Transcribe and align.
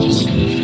Stupid, 0.00 0.62